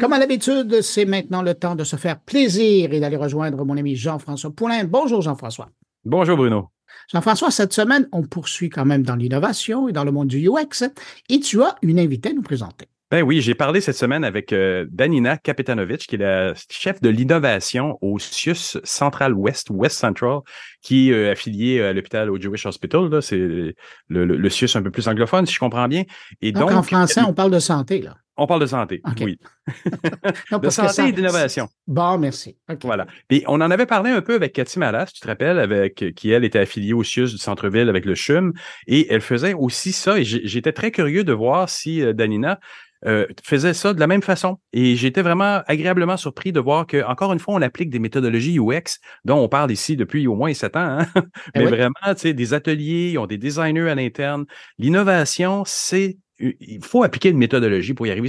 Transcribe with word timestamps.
Comme 0.00 0.14
à 0.14 0.18
l'habitude, 0.18 0.80
c'est 0.80 1.04
maintenant 1.04 1.42
le 1.42 1.52
temps 1.52 1.74
de 1.74 1.84
se 1.84 1.96
faire 1.96 2.18
plaisir 2.18 2.90
et 2.94 3.00
d'aller 3.00 3.18
rejoindre 3.18 3.62
mon 3.66 3.76
ami 3.76 3.96
Jean-François 3.96 4.50
Poulain. 4.50 4.84
Bonjour 4.84 5.20
Jean-François. 5.20 5.68
Bonjour 6.06 6.38
Bruno. 6.38 6.70
Jean-François, 7.12 7.50
cette 7.50 7.74
semaine, 7.74 8.08
on 8.10 8.22
poursuit 8.22 8.70
quand 8.70 8.86
même 8.86 9.02
dans 9.02 9.14
l'innovation 9.14 9.88
et 9.88 9.92
dans 9.92 10.04
le 10.04 10.10
monde 10.10 10.28
du 10.28 10.48
UX 10.48 10.88
et 11.28 11.40
tu 11.40 11.62
as 11.62 11.76
une 11.82 11.98
invitée 11.98 12.30
à 12.30 12.32
nous 12.32 12.40
présenter. 12.40 12.86
Ben 13.10 13.22
oui, 13.22 13.42
j'ai 13.42 13.54
parlé 13.54 13.82
cette 13.82 13.96
semaine 13.96 14.24
avec 14.24 14.54
euh, 14.54 14.86
Danina 14.90 15.36
Kapetanovic, 15.36 16.06
qui 16.06 16.14
est 16.14 16.18
la 16.18 16.54
chef 16.70 17.02
de 17.02 17.10
l'innovation 17.10 17.98
au 18.00 18.18
CIUS 18.18 18.78
Central 18.84 19.34
West, 19.34 19.68
West 19.68 19.98
Central, 19.98 20.38
qui 20.80 21.10
est 21.10 21.12
euh, 21.12 21.32
affilié 21.32 21.82
à 21.82 21.92
l'hôpital 21.92 22.30
au 22.30 22.40
Jewish 22.40 22.64
Hospital. 22.64 23.20
C'est 23.20 23.36
le, 23.36 23.74
le, 24.08 24.24
le, 24.24 24.48
CIUS 24.48 24.76
un 24.76 24.82
peu 24.82 24.90
plus 24.90 25.08
anglophone, 25.08 25.44
si 25.44 25.52
je 25.52 25.58
comprends 25.58 25.88
bien. 25.88 26.04
Et 26.40 26.52
donc, 26.52 26.70
en 26.70 26.82
français, 26.82 27.20
on 27.20 27.34
parle 27.34 27.50
de 27.50 27.58
santé, 27.58 28.00
là. 28.00 28.14
On 28.42 28.46
parle 28.46 28.62
de 28.62 28.66
santé, 28.66 29.02
oui. 29.20 29.38
de 30.62 30.70
santé 30.70 31.08
et 31.08 31.12
d'innovation. 31.12 31.68
Bon, 31.86 32.16
merci. 32.16 32.56
Voilà. 32.82 33.06
Puis 33.28 33.44
on 33.46 33.60
en 33.60 33.70
avait 33.70 33.84
parlé 33.84 34.10
un 34.10 34.22
peu 34.22 34.34
avec 34.34 34.54
Cathy 34.54 34.78
Malas, 34.78 35.12
tu 35.12 35.20
te 35.20 35.26
rappelles, 35.26 35.58
avec 35.58 36.14
qui 36.16 36.30
elle 36.30 36.44
était 36.44 36.58
affiliée 36.58 36.94
au 36.94 37.04
CIUS 37.04 37.26
du 37.26 37.36
centre-ville 37.36 37.90
avec 37.90 38.06
le 38.06 38.14
CHUM, 38.14 38.54
et 38.86 39.12
elle 39.12 39.20
faisait 39.20 39.52
aussi 39.52 39.92
ça. 39.92 40.18
Et 40.18 40.24
j'étais 40.24 40.72
très 40.72 40.90
curieux 40.90 41.22
de 41.22 41.34
voir 41.34 41.68
si 41.68 42.00
euh, 42.00 42.14
Danina 42.14 42.58
euh, 43.06 43.26
faisait 43.42 43.74
ça 43.74 43.92
de 43.92 44.00
la 44.00 44.06
même 44.06 44.22
façon. 44.22 44.58
Et 44.72 44.96
j'étais 44.96 45.20
vraiment 45.20 45.60
agréablement 45.66 46.16
surpris 46.16 46.50
de 46.50 46.60
voir 46.60 46.86
que, 46.86 47.04
encore 47.04 47.34
une 47.34 47.38
fois, 47.38 47.54
on 47.54 47.62
applique 47.62 47.90
des 47.90 47.98
méthodologies 47.98 48.58
UX 48.58 49.00
dont 49.26 49.36
on 49.36 49.48
parle 49.48 49.70
ici 49.70 49.96
depuis 49.96 50.26
au 50.26 50.34
moins 50.34 50.54
sept 50.54 50.76
ans. 50.76 51.00
Hein. 51.00 51.06
Eh 51.54 51.58
Mais 51.58 51.66
vraiment, 51.66 52.14
tu 52.14 52.20
sais, 52.20 52.32
des 52.32 52.54
ateliers, 52.54 53.10
ils 53.12 53.18
ont 53.18 53.26
des 53.26 53.38
designers 53.38 53.90
à 53.90 53.94
l'interne. 53.94 54.46
L'innovation, 54.78 55.62
c'est 55.66 56.16
il 56.40 56.84
faut 56.84 57.02
appliquer 57.02 57.30
une 57.30 57.38
méthodologie 57.38 57.94
pour 57.94 58.06
y 58.06 58.10
arriver. 58.10 58.28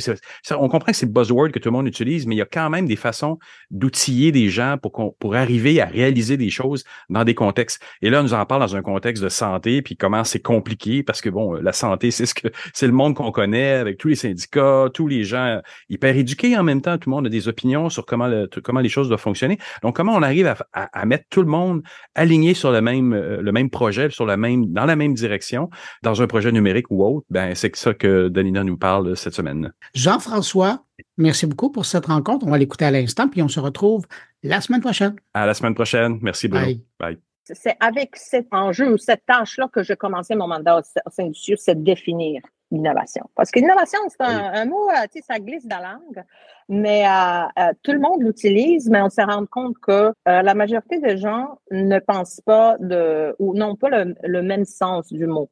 on 0.51 0.70
comprend 0.70 0.91
que 0.91 0.97
c'est 0.97 1.05
le 1.05 1.11
buzzword 1.11 1.51
que 1.51 1.59
tout 1.59 1.70
le 1.70 1.73
monde 1.73 1.88
utilise, 1.88 2.27
mais 2.27 2.35
il 2.35 2.37
y 2.37 2.41
a 2.41 2.45
quand 2.45 2.70
même 2.70 2.85
des 2.85 2.95
façons 2.95 3.39
d'outiller 3.70 4.31
des 4.31 4.49
gens 4.49 4.77
pour, 4.81 5.15
pour 5.17 5.35
arriver 5.35 5.81
à 5.81 5.85
réaliser 5.85 6.37
des 6.37 6.49
choses 6.49 6.84
dans 7.09 7.23
des 7.23 7.35
contextes. 7.35 7.81
Et 8.01 8.09
là, 8.09 8.20
on 8.20 8.23
nous 8.23 8.34
en 8.34 8.45
parle 8.45 8.62
dans 8.62 8.76
un 8.76 8.81
contexte 8.81 9.23
de 9.23 9.29
santé, 9.29 9.81
puis 9.81 9.95
comment 9.95 10.23
c'est 10.23 10.41
compliqué, 10.41 11.03
parce 11.03 11.21
que 11.21 11.29
bon, 11.29 11.53
la 11.53 11.73
santé, 11.73 12.12
c'est 12.12 12.26
ce 12.26 12.34
que 12.34 12.48
c'est 12.73 12.87
le 12.87 12.93
monde 12.93 13.15
qu'on 13.15 13.31
connaît, 13.31 13.73
avec 13.73 13.98
tous 13.98 14.07
les 14.07 14.15
syndicats, 14.15 14.87
tous 14.93 15.07
les 15.07 15.23
gens 15.23 15.62
hyper 15.90 16.15
éduqués 16.15 16.57
en 16.57 16.63
même 16.63 16.81
temps, 16.81 16.98
tout 16.98 17.09
le 17.09 17.15
monde 17.15 17.27
a 17.27 17.29
des 17.29 17.48
opinions 17.48 17.90
sur 17.90 18.05
comment, 18.05 18.29
comment 18.63 18.79
les 18.79 18.90
choses 18.90 19.07
doivent 19.07 19.21
fonctionner. 19.21 19.57
Donc, 19.84 19.96
comment 19.96 20.13
on 20.13 20.21
arrive 20.21 20.48
à, 20.48 20.57
à, 20.73 21.05
mettre 21.05 21.25
tout 21.29 21.41
le 21.41 21.48
monde 21.48 21.81
aligné 22.15 22.53
sur 22.53 22.71
le 22.71 22.81
même, 22.81 23.13
euh, 23.13 23.41
le 23.41 23.51
même 23.51 23.70
projet, 23.70 24.09
sur 24.09 24.25
la 24.25 24.37
même, 24.37 24.68
dans 24.68 24.85
la 24.85 24.96
même 24.96 25.13
direction, 25.13 25.70
dans 26.03 26.21
un 26.21 26.27
projet 26.27 26.51
numérique 26.51 26.87
ou 26.90 27.03
autre, 27.03 27.25
ben 27.29 27.55
c'est 27.55 27.75
ça 27.75 27.93
que 28.02 28.30
Danina 28.30 28.63
nous 28.63 28.77
parle 28.77 29.16
cette 29.16 29.35
semaine. 29.35 29.71
Jean-François, 29.94 30.84
merci 31.18 31.46
beaucoup 31.46 31.70
pour 31.70 31.85
cette 31.85 32.08
rencontre. 32.08 32.48
On 32.48 32.49
va 32.49 32.58
l'écouter 32.58 32.85
à 32.85 32.91
l'instant, 32.91 33.27
puis 33.27 33.43
on 33.43 33.48
se 33.48 33.60
retrouve 33.60 34.08
la 34.41 34.60
semaine 34.60 34.82
prochaine. 34.82 35.16
À 35.35 35.46
la 35.46 35.54
semaine 35.54 35.76
prochaine. 35.76 36.18
Merci, 36.24 36.48
Bruno. 36.48 36.74
Bye. 36.99 37.20
C'est 37.43 37.77
avec 37.80 38.16
cet 38.16 38.48
enjeu 38.52 38.93
ou 38.93 38.98
cette 38.98 39.26
tâche-là 39.27 39.68
que 39.71 39.84
j'ai 39.84 39.96
commencé 39.96 40.34
mon 40.35 40.48
mandat 40.48 40.80
au 40.80 41.12
sein 41.12 41.27
du 41.27 41.35
CIUS, 41.35 41.58
c'est 41.60 41.76
de 41.76 41.84
définir 41.84 42.41
l'innovation. 42.71 43.30
Parce 43.35 43.52
que 43.52 43.60
l'innovation, 43.60 43.99
c'est 44.10 44.24
un, 44.24 44.65
mot, 44.65 44.90
euh, 44.90 45.04
tu 45.12 45.20
sais, 45.20 45.26
ça 45.27 45.40
glisse 45.40 45.68
dans 45.68 45.80
la 45.80 45.93
langue, 45.93 46.24
mais 46.70 47.05
euh, 47.05 47.10
euh, 47.60 47.74
tout 47.84 47.91
le 47.91 47.99
monde 47.99 48.24
l'utilise, 48.24 48.90
mais 48.90 49.02
on 49.02 49.10
s'est 49.10 49.24
rendu 49.24 49.48
compte 49.48 49.77
que 49.80 50.13
la 50.26 50.54
majorité 50.55 50.99
des 50.99 51.18
gens 51.18 51.60
ne 51.70 51.99
pensent 51.99 52.41
pas 52.46 52.77
de, 52.80 53.36
ou 53.38 53.54
n'ont 53.54 53.76
pas 53.76 53.90
le 53.90 54.41
même 54.41 54.65
sens 54.65 55.12
du 55.12 55.27
mot. 55.27 55.49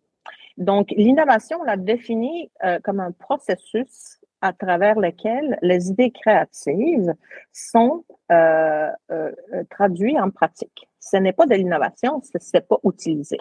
Donc, 0.59 0.91
l'innovation, 0.91 1.59
on 1.61 1.63
l'a 1.63 1.77
définit 1.77 2.52
euh, 2.63 2.79
comme 2.83 2.99
un 2.99 3.11
processus 3.11 4.19
à 4.41 4.53
travers 4.53 4.99
lequel 4.99 5.57
les 5.61 5.89
idées 5.89 6.11
créatives 6.11 7.13
sont 7.51 8.05
euh, 8.31 8.89
euh, 9.11 9.31
traduites 9.69 10.17
en 10.17 10.29
pratique. 10.29 10.88
Ce 10.99 11.17
n'est 11.17 11.33
pas 11.33 11.45
de 11.45 11.55
l'innovation, 11.55 12.21
ce 12.23 12.38
n'est 12.53 12.61
pas 12.61 12.77
utilisé. 12.83 13.38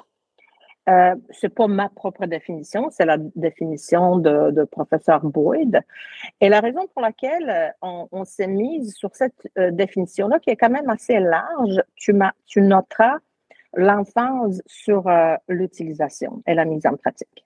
Euh, 0.89 1.15
c'est 1.31 1.51
pas 1.51 1.67
ma 1.67 1.91
propre 1.91 2.25
définition, 2.25 2.89
c'est 2.91 3.05
la 3.05 3.19
définition 3.37 4.17
de, 4.17 4.51
de, 4.53 4.65
professeur 4.65 5.21
Boyd. 5.21 5.83
Et 6.41 6.49
la 6.49 6.61
raison 6.61 6.87
pour 6.95 7.03
laquelle 7.03 7.75
on, 7.83 8.09
on 8.11 8.25
s'est 8.25 8.47
mise 8.47 8.95
sur 8.95 9.15
cette 9.15 9.49
définition-là, 9.57 10.39
qui 10.39 10.49
est 10.49 10.57
quand 10.57 10.71
même 10.71 10.89
assez 10.89 11.21
large, 11.21 11.83
tu, 11.95 12.15
tu 12.47 12.63
noteras 12.63 13.19
l'emphase 13.75 14.63
sur 14.67 15.09
euh, 15.09 15.37
l'utilisation 15.49 16.43
et 16.47 16.55
la 16.55 16.65
mise 16.65 16.87
en 16.87 16.97
pratique. 16.97 17.45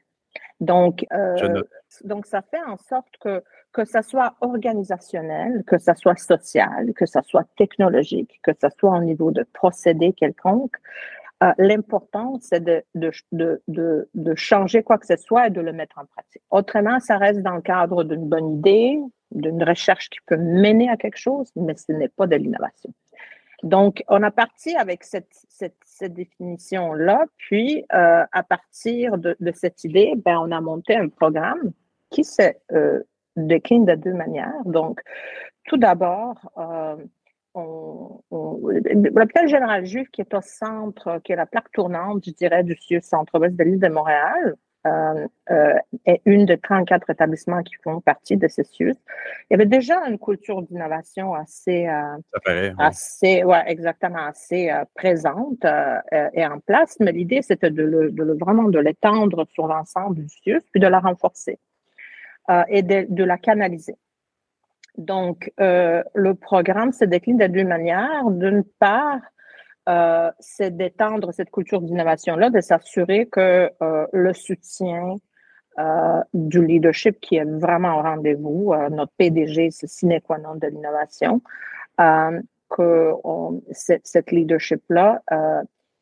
Donc, 0.60 1.04
euh, 1.12 1.62
donc, 2.04 2.26
ça 2.26 2.40
fait 2.42 2.62
en 2.66 2.76
sorte 2.76 3.16
que 3.20 3.42
que 3.72 3.84
ça 3.86 4.02
soit 4.02 4.34
organisationnel, 4.42 5.64
que 5.66 5.78
ça 5.78 5.94
soit 5.94 6.16
social, 6.16 6.92
que 6.94 7.06
ça 7.06 7.22
soit 7.22 7.46
technologique, 7.56 8.38
que 8.42 8.52
ça 8.60 8.68
soit 8.68 8.90
au 8.90 9.02
niveau 9.02 9.30
de 9.30 9.44
procédé 9.54 10.12
quelconque, 10.12 10.76
euh, 11.42 11.52
l'important, 11.58 12.38
c'est 12.40 12.62
de, 12.62 12.84
de, 12.94 13.10
de, 13.32 13.62
de, 13.66 14.08
de 14.14 14.34
changer 14.34 14.82
quoi 14.82 14.98
que 14.98 15.06
ce 15.06 15.16
soit 15.16 15.48
et 15.48 15.50
de 15.50 15.60
le 15.60 15.72
mettre 15.72 15.98
en 15.98 16.04
pratique. 16.04 16.42
Autrement, 16.50 17.00
ça 17.00 17.16
reste 17.16 17.40
dans 17.40 17.56
le 17.56 17.62
cadre 17.62 18.04
d'une 18.04 18.28
bonne 18.28 18.58
idée, 18.58 19.00
d'une 19.32 19.64
recherche 19.64 20.08
qui 20.10 20.18
peut 20.26 20.36
mener 20.36 20.88
à 20.88 20.96
quelque 20.96 21.18
chose, 21.18 21.50
mais 21.56 21.74
ce 21.74 21.90
n'est 21.92 22.08
pas 22.08 22.26
de 22.26 22.36
l'innovation. 22.36 22.92
Donc, 23.62 24.02
on 24.08 24.22
a 24.22 24.30
parti 24.30 24.74
avec 24.74 25.04
cette, 25.04 25.30
cette, 25.48 26.12
définition-là, 26.12 27.24
puis 27.36 27.84
euh, 27.94 28.24
à 28.32 28.42
partir 28.42 29.18
de, 29.18 29.36
de, 29.38 29.52
cette 29.52 29.84
idée, 29.84 30.14
ben, 30.16 30.38
on 30.38 30.50
a 30.50 30.60
monté 30.60 30.96
un 30.96 31.08
programme 31.08 31.72
qui 32.10 32.24
se 32.24 32.42
euh, 32.72 33.00
décline 33.36 33.84
de 33.84 33.94
deux 33.94 34.14
manières. 34.14 34.64
Donc, 34.64 35.00
tout 35.66 35.76
d'abord, 35.76 36.50
euh, 36.58 36.96
l'hôpital 37.54 39.46
général 39.46 39.86
juif 39.86 40.08
qui 40.10 40.22
est 40.22 40.34
au 40.34 40.40
centre, 40.40 41.20
qui 41.22 41.32
est 41.32 41.36
la 41.36 41.46
plaque 41.46 41.70
tournante, 41.72 42.24
je 42.26 42.32
dirais, 42.32 42.64
du 42.64 42.76
centre-ouest 43.00 43.54
de 43.54 43.64
l'île 43.64 43.78
de 43.78 43.88
Montréal, 43.88 44.56
est 44.84 46.20
une 46.24 46.46
de 46.46 46.54
34 46.54 47.10
établissements 47.10 47.62
qui 47.62 47.74
font 47.82 48.00
partie 48.00 48.36
de 48.36 48.48
CESUS. 48.48 48.94
Il 49.50 49.52
y 49.52 49.54
avait 49.54 49.66
déjà 49.66 50.00
une 50.08 50.18
culture 50.18 50.62
d'innovation 50.62 51.34
assez, 51.34 51.88
euh, 51.88 52.72
assez, 52.78 53.44
ouais, 53.44 53.62
exactement, 53.66 54.26
assez 54.26 54.70
euh, 54.70 54.84
présente 54.94 55.64
euh, 55.64 56.00
et 56.32 56.44
en 56.44 56.58
place, 56.60 56.96
mais 57.00 57.12
l'idée, 57.12 57.42
c'était 57.42 57.70
de, 57.70 57.82
le, 57.82 58.10
de 58.10 58.22
le, 58.22 58.36
vraiment 58.36 58.64
de 58.64 58.78
l'étendre 58.78 59.46
sur 59.52 59.66
l'ensemble 59.66 60.16
du 60.16 60.28
CIUS, 60.28 60.62
puis 60.72 60.80
de 60.80 60.86
la 60.86 61.00
renforcer 61.00 61.58
et 62.68 62.82
de, 62.82 63.06
de, 63.08 63.24
la 63.24 63.38
canaliser. 63.38 63.94
Donc, 64.98 65.50
le 65.58 66.32
programme 66.32 66.92
se 66.92 67.04
décline 67.04 67.38
de 67.38 67.46
deux 67.46 67.64
manières. 67.64 68.28
D'une 68.30 68.64
part, 68.80 69.20
euh, 69.88 70.30
c'est 70.38 70.76
d'étendre 70.76 71.32
cette 71.32 71.50
culture 71.50 71.80
d'innovation-là, 71.80 72.50
de 72.50 72.60
s'assurer 72.60 73.26
que 73.26 73.68
euh, 73.82 74.06
le 74.12 74.32
soutien 74.32 75.16
euh, 75.78 76.20
du 76.34 76.64
leadership 76.64 77.18
qui 77.20 77.36
est 77.36 77.44
vraiment 77.44 77.98
au 77.98 78.02
rendez-vous, 78.02 78.74
notre 78.90 79.12
PDG, 79.16 79.70
c'est 79.72 79.88
sine 79.88 80.20
qua 80.20 80.38
non 80.38 80.54
de 80.54 80.68
l'innovation, 80.68 81.42
que 81.98 83.12
cette, 83.72 84.30
leadership-là 84.30 85.20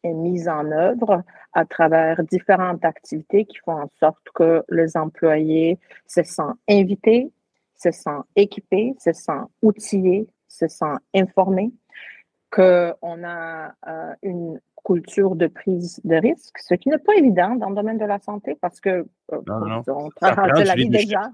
est 0.03 0.13
mise 0.13 0.49
en 0.49 0.71
œuvre 0.71 1.23
à 1.53 1.65
travers 1.65 2.23
différentes 2.25 2.85
activités 2.85 3.45
qui 3.45 3.59
font 3.59 3.83
en 3.83 3.91
sorte 3.99 4.25
que 4.35 4.63
les 4.69 4.97
employés 4.97 5.79
se 6.07 6.23
sentent 6.23 6.59
invités, 6.69 7.33
se 7.77 7.91
sentent 7.91 8.27
équipés, 8.37 8.95
se 8.99 9.13
sentent 9.13 9.51
outillés, 9.63 10.27
se 10.49 10.69
sentent 10.69 11.01
informés 11.15 11.73
qu'on 12.50 13.25
a 13.25 13.72
euh, 13.87 14.15
une 14.22 14.61
culture 14.84 15.37
de 15.37 15.47
prise 15.47 16.00
de 16.05 16.16
risque, 16.16 16.56
ce 16.59 16.75
qui 16.75 16.88
n'est 16.88 16.99
pas 16.99 17.15
évident 17.16 17.55
dans 17.55 17.69
le 17.69 17.77
domaine 17.77 17.99
de 17.99 18.05
la 18.05 18.19
santé 18.19 18.56
parce 18.61 18.81
que 18.81 19.06
euh, 19.33 19.83
on 19.87 20.11
travaille 20.11 20.65
la 20.65 20.75
vie 20.75 20.89
déjà. 20.89 21.31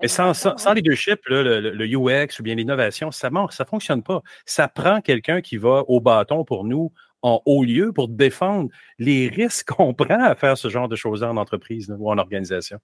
Mais 0.00 0.08
sans, 0.08 0.34
sans, 0.34 0.72
leadership, 0.72 1.20
le, 1.26 1.60
le, 1.60 1.86
UX 1.86 2.40
ou 2.40 2.42
bien 2.42 2.56
l'innovation, 2.56 3.12
ça 3.12 3.30
ne 3.30 3.46
ça 3.50 3.64
fonctionne 3.64 4.02
pas. 4.02 4.20
Ça 4.44 4.66
prend 4.66 5.00
quelqu'un 5.00 5.40
qui 5.40 5.58
va 5.58 5.84
au 5.86 6.00
bâton 6.00 6.44
pour 6.44 6.64
nous 6.64 6.92
en 7.22 7.40
haut 7.46 7.62
lieu 7.64 7.92
pour 7.92 8.08
défendre 8.08 8.68
les 8.98 9.28
risques 9.28 9.70
qu'on 9.76 9.94
prend 9.94 10.22
à 10.22 10.34
faire 10.34 10.58
ce 10.58 10.68
genre 10.68 10.88
de 10.88 10.96
choses 10.96 11.22
en 11.22 11.36
entreprise 11.36 11.94
ou 11.96 12.10
en 12.10 12.18
organisation. 12.18 12.78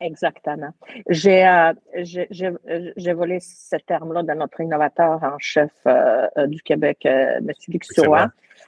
Exactement. 0.00 0.70
J'ai 1.08 1.46
euh, 1.46 1.72
j'ai 2.02 3.12
volé 3.12 3.40
ce 3.40 3.76
terme-là 3.76 4.22
de 4.22 4.32
notre 4.32 4.60
innovateur 4.60 5.22
en 5.22 5.38
chef 5.38 5.72
euh, 5.86 6.26
euh, 6.36 6.46
du 6.46 6.62
Québec, 6.62 7.04
euh, 7.04 7.38
M. 7.38 7.50
Luc 7.68 7.84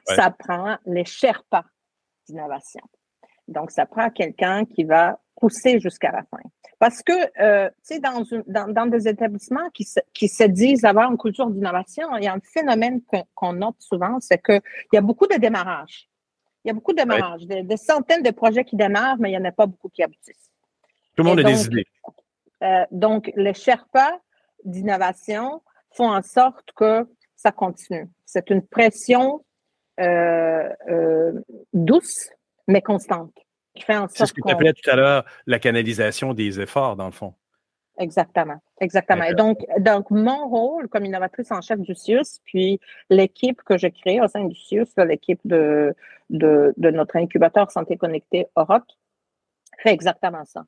Ça 0.07 0.31
prend 0.31 0.77
les 0.87 1.05
Sherpas 1.05 1.65
d'innovation. 2.27 2.83
Donc, 3.47 3.71
ça 3.71 3.87
prend 3.87 4.11
quelqu'un 4.11 4.65
qui 4.65 4.85
va 4.85 5.21
pousser 5.41 5.81
jusqu'à 5.81 6.13
la 6.13 6.23
fin. 6.23 6.43
Parce 6.79 7.03
que, 7.03 7.13
euh, 7.43 7.69
tu 7.87 7.95
sais, 7.95 8.01
dans, 8.01 8.25
dans, 8.47 8.73
dans, 8.73 8.87
des 8.87 9.09
établissements 9.09 9.69
qui 9.75 9.85
se, 9.85 10.01
qui 10.15 10.29
se 10.29 10.45
disent 10.45 10.85
avoir 10.85 11.11
une 11.11 11.19
culture 11.19 11.51
d'innovation, 11.51 12.17
il 12.17 12.25
y 12.25 12.29
a 12.29 12.33
un 12.33 12.41
phénomène 12.41 13.01
qu'on 13.35 13.53
note 13.53 13.77
souvent, 13.81 14.19
c'est 14.21 14.43
qu'il 14.43 14.63
y 14.93 14.97
a 14.97 15.01
beaucoup 15.01 15.27
de 15.27 15.37
démarrages. 15.37 16.09
Il 16.65 16.69
y 16.69 16.71
a 16.71 16.75
beaucoup 16.75 16.93
de 16.93 16.99
démarrages, 16.99 17.47
des, 17.47 17.77
centaines 17.77 18.23
de 18.23 18.31
projets 18.31 18.65
qui 18.65 18.77
démarrent, 18.77 19.19
mais 19.19 19.31
il 19.31 19.33
n'y 19.33 19.39
en 19.39 19.49
a 19.49 19.53
pas 19.53 19.67
beaucoup 19.67 19.89
qui 19.89 20.03
aboutissent. 20.03 20.50
Tout 21.21 21.25
le 21.25 21.31
monde 21.31 21.41
a 21.41 21.51
des 21.51 21.67
idées. 21.67 21.87
Euh, 22.63 22.85
donc, 22.91 23.31
les 23.37 23.55
Sherpas, 23.55 24.19
d'innovation 24.65 25.63
font 25.93 26.11
en 26.11 26.23
sorte 26.23 26.73
que 26.75 27.07
ça 27.37 27.53
continue. 27.53 28.09
C'est 28.25 28.51
une 28.51 28.63
pression 28.67 29.45
euh, 30.01 30.69
euh, 30.89 31.33
douce, 31.73 32.31
mais 32.69 32.83
constante. 32.83 33.33
C'est 33.77 34.27
ce 34.27 34.33
que 34.33 34.41
tu 34.41 34.51
appelais 34.51 34.73
tout 34.73 34.91
à 34.91 34.97
l'heure 34.97 35.25
la 35.47 35.59
canalisation 35.59 36.35
des 36.35 36.61
efforts, 36.61 36.97
dans 36.97 37.07
le 37.07 37.13
fond. 37.13 37.35
Exactement, 37.99 38.61
exactement. 38.81 39.25
Et 39.25 39.35
donc, 39.35 39.59
donc, 39.79 40.11
mon 40.11 40.49
rôle 40.49 40.89
comme 40.89 41.05
innovatrice 41.05 41.53
en 41.53 41.61
chef 41.61 41.79
du 41.81 41.95
CIUS, 41.95 42.41
puis 42.45 42.81
l'équipe 43.11 43.63
que 43.63 43.77
j'ai 43.77 43.91
créée 43.91 44.21
au 44.23 44.29
sein 44.29 44.45
du 44.45 44.57
CIUS, 44.57 44.87
l'équipe 44.99 45.41
de, 45.45 45.95
de, 46.31 46.73
de, 46.79 46.91
notre 46.91 47.17
incubateur 47.17 47.71
Santé 47.71 47.97
Connectée 47.97 48.47
Oroc, 48.57 48.85
fait 49.83 49.93
exactement 49.93 50.45
ça. 50.47 50.65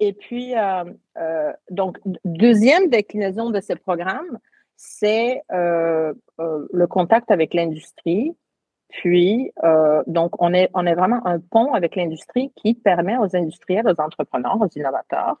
Et 0.00 0.12
puis, 0.12 0.56
euh, 0.56 0.84
euh, 1.18 1.52
donc, 1.70 1.98
deuxième 2.24 2.88
déclinaison 2.88 3.50
de 3.50 3.60
ce 3.60 3.74
programme, 3.74 4.38
c'est 4.76 5.42
euh, 5.52 6.12
euh 6.40 6.66
le 6.72 6.86
contact 6.86 7.30
avec 7.30 7.54
l'industrie. 7.54 8.36
Puis, 8.88 9.52
euh, 9.64 10.02
donc, 10.06 10.40
on 10.40 10.52
est, 10.52 10.70
on 10.74 10.86
est 10.86 10.94
vraiment 10.94 11.24
un 11.26 11.40
pont 11.40 11.74
avec 11.74 11.96
l'industrie 11.96 12.52
qui 12.56 12.74
permet 12.74 13.16
aux 13.18 13.34
industriels, 13.34 13.86
aux 13.88 14.00
entrepreneurs, 14.00 14.60
aux 14.60 14.68
innovateurs 14.76 15.36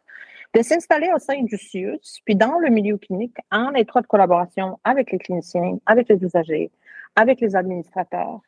de 0.54 0.62
s'installer 0.62 1.10
au 1.14 1.18
sein 1.18 1.42
du 1.42 1.58
CIUS, 1.58 2.20
puis 2.24 2.36
dans 2.36 2.58
le 2.58 2.70
milieu 2.70 2.96
clinique, 2.96 3.36
en 3.50 3.74
étroite 3.74 4.06
collaboration 4.06 4.78
avec 4.84 5.10
les 5.10 5.18
cliniciens, 5.18 5.78
avec 5.84 6.08
les 6.08 6.22
usagers, 6.22 6.70
avec 7.16 7.40
les 7.40 7.56
administrateurs, 7.56 8.40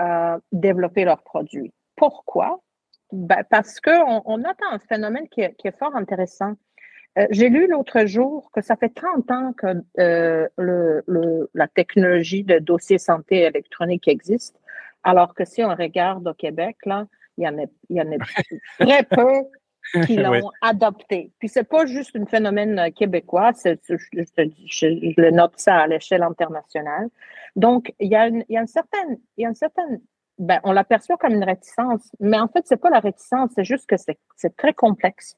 euh, 0.00 0.38
développer 0.52 1.04
leurs 1.04 1.22
produits. 1.22 1.72
Pourquoi? 1.96 2.60
Ben, 3.12 3.42
parce 3.48 3.80
qu'on 3.80 4.22
on 4.26 4.44
un 4.44 4.78
phénomène 4.88 5.28
qui 5.28 5.40
est, 5.40 5.54
qui 5.54 5.68
est 5.68 5.78
fort 5.78 5.96
intéressant. 5.96 6.54
Euh, 7.18 7.26
J'ai 7.30 7.48
lu 7.48 7.66
l'autre 7.66 8.04
jour 8.04 8.50
que 8.52 8.60
ça 8.60 8.76
fait 8.76 8.90
30 8.90 9.30
ans 9.30 9.52
que 9.54 9.66
euh, 9.98 10.46
le, 10.58 11.02
le, 11.06 11.50
la 11.54 11.68
technologie 11.68 12.44
de 12.44 12.58
dossier 12.58 12.98
santé 12.98 13.42
électronique 13.42 14.08
existe, 14.08 14.60
alors 15.04 15.34
que 15.34 15.44
si 15.44 15.64
on 15.64 15.74
regarde 15.74 16.28
au 16.28 16.34
Québec, 16.34 16.76
là, 16.84 17.06
il 17.38 17.44
y 17.44 17.48
en 17.48 17.58
a, 17.58 17.64
il 17.88 17.96
y 17.96 18.00
en 18.00 18.12
a 18.12 18.16
très 18.78 19.02
peu 19.04 20.04
qui 20.04 20.16
l'ont 20.16 20.50
adopté. 20.60 21.32
Puis 21.38 21.48
c'est 21.48 21.64
pas 21.64 21.86
juste 21.86 22.14
un 22.14 22.26
phénomène 22.26 22.78
euh, 22.78 22.90
québécois, 22.90 23.52
je, 23.64 23.74
je, 23.88 23.96
je, 24.66 24.86
le 25.20 25.30
note 25.30 25.54
ça 25.56 25.76
à 25.76 25.86
l'échelle 25.86 26.22
internationale. 26.22 27.08
Donc, 27.56 27.94
il 27.98 28.10
y 28.10 28.16
a 28.16 28.28
une, 28.28 28.44
il 28.48 28.54
y 28.54 28.58
a 28.58 28.60
une 28.60 28.66
certaine, 28.66 29.18
il 29.36 29.42
y 29.42 29.46
a 29.46 29.48
une 29.48 29.54
certaine, 29.54 30.00
ben, 30.38 30.60
on 30.64 30.72
l'aperçoit 30.72 31.16
comme 31.16 31.34
une 31.34 31.44
réticence, 31.44 32.10
mais 32.20 32.38
en 32.38 32.48
fait, 32.48 32.62
c'est 32.66 32.76
pas 32.76 32.90
la 32.90 33.00
réticence, 33.00 33.50
c'est 33.54 33.64
juste 33.64 33.86
que 33.86 33.96
c'est, 33.96 34.18
c'est 34.36 34.56
très 34.56 34.72
complexe. 34.72 35.36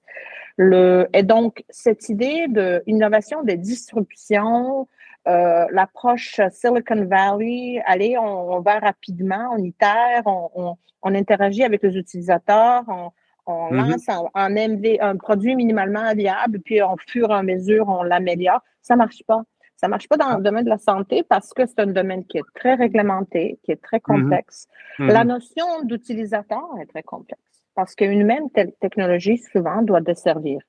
Le, 0.56 1.08
et 1.14 1.22
donc, 1.22 1.64
cette 1.70 2.08
idée 2.08 2.46
de 2.48 2.82
innovation 2.86 3.42
des 3.42 3.56
distributions, 3.56 4.88
euh, 5.28 5.66
l'approche 5.70 6.40
Silicon 6.50 7.06
Valley, 7.06 7.82
allez, 7.86 8.18
on, 8.18 8.52
on, 8.52 8.60
va 8.60 8.78
rapidement, 8.78 9.54
on 9.56 9.58
itère, 9.58 10.22
on, 10.26 10.50
on, 10.54 10.76
on 11.02 11.14
interagit 11.14 11.64
avec 11.64 11.82
les 11.82 11.96
utilisateurs, 11.96 12.84
on, 12.88 13.10
on 13.46 13.70
mm-hmm. 13.70 13.90
lance 13.90 14.50
MV, 14.50 14.98
un 15.00 15.16
produit 15.16 15.56
minimalement 15.56 16.12
viable, 16.14 16.60
puis 16.60 16.82
en 16.82 16.96
fur 16.96 17.30
et 17.30 17.34
à 17.34 17.42
mesure, 17.42 17.88
on 17.88 18.02
l'améliore. 18.02 18.60
Ça 18.82 18.96
marche 18.96 19.22
pas. 19.26 19.42
Ça 19.80 19.88
marche 19.88 20.08
pas 20.08 20.18
dans 20.18 20.36
le 20.36 20.42
domaine 20.42 20.64
de 20.64 20.68
la 20.68 20.76
santé 20.76 21.22
parce 21.26 21.54
que 21.54 21.64
c'est 21.64 21.80
un 21.80 21.86
domaine 21.86 22.26
qui 22.26 22.36
est 22.36 22.44
très 22.54 22.74
réglementé, 22.74 23.58
qui 23.62 23.72
est 23.72 23.82
très 23.82 23.98
complexe. 23.98 24.68
Mm-hmm. 24.98 25.06
La 25.06 25.24
notion 25.24 25.64
d'utilisateur 25.84 26.68
est 26.82 26.86
très 26.86 27.02
complexe 27.02 27.40
parce 27.74 27.94
qu'une 27.94 28.24
même 28.24 28.50
technologie, 28.78 29.38
souvent, 29.38 29.80
doit 29.80 30.02
desservir 30.02 30.60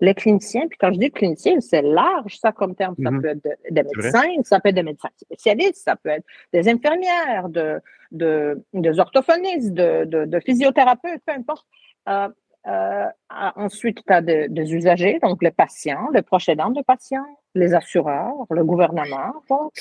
les 0.00 0.14
cliniciens. 0.14 0.66
Puis 0.66 0.78
quand 0.80 0.92
je 0.92 0.98
dis 0.98 1.12
clinicien, 1.12 1.60
c'est 1.60 1.82
large, 1.82 2.38
ça, 2.38 2.50
comme 2.50 2.74
terme. 2.74 2.96
Ça 3.00 3.10
peut 3.10 3.28
être 3.28 3.48
des 3.70 3.84
médecins, 3.84 4.42
ça 4.42 4.58
peut 4.58 4.70
être 4.70 4.74
des 4.74 4.82
médecins 4.82 5.10
spécialistes, 5.16 5.84
ça 5.84 5.94
peut 5.94 6.08
être 6.08 6.26
des 6.52 6.68
infirmières, 6.68 7.48
de, 7.48 7.80
de, 8.10 8.60
des 8.72 8.98
orthophonistes, 8.98 9.74
de, 9.74 10.06
de, 10.06 10.24
de 10.24 10.40
physiothérapeutes, 10.40 11.22
peu 11.24 11.34
importe. 11.34 11.66
Euh, 12.08 12.28
euh, 12.66 13.06
ensuite, 13.30 14.04
tu 14.04 14.12
as 14.12 14.20
des 14.22 14.74
usagers, 14.74 15.18
donc 15.22 15.42
les 15.42 15.50
patients, 15.50 16.08
les 16.12 16.22
proches 16.22 16.48
aidants 16.48 16.70
de 16.70 16.82
patients, 16.82 17.26
les 17.54 17.74
assureurs, 17.74 18.34
le 18.50 18.64
gouvernement, 18.64 19.34
donc 19.48 19.72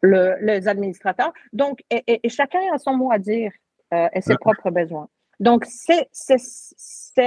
le, 0.00 0.36
les 0.40 0.66
administrateurs. 0.66 1.32
Donc, 1.52 1.80
et, 1.90 2.20
et, 2.22 2.28
chacun 2.28 2.60
a 2.72 2.78
son 2.78 2.94
mot 2.96 3.12
à 3.12 3.18
dire 3.18 3.52
euh, 3.92 4.08
et 4.14 4.20
ses 4.20 4.36
propres 4.36 4.70
besoins. 4.70 5.08
Donc, 5.38 5.64
c'est 5.66 6.08